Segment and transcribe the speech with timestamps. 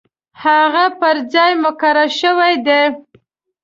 [0.43, 2.81] هغه پر ځای مقرر شوی دی.